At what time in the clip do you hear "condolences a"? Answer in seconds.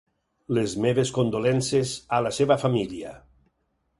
1.17-2.23